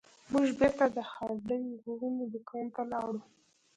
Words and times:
موږ 0.31 0.47
بیرته 0.59 0.85
د 0.95 0.97
هارډینګ 1.11 1.67
ورونو 1.87 2.23
دکان 2.33 2.65
ته 2.75 2.81
لاړو. 2.91 3.21